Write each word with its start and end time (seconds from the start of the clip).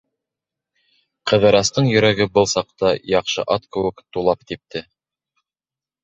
Ҡыҙырастың 1.31 1.89
йөрәге 1.89 2.25
был 2.37 2.49
саҡта, 2.53 2.93
яҡшы 3.15 3.45
ат 3.57 3.67
кеүек, 3.75 4.01
тулап 4.17 4.47
типте. 4.53 4.83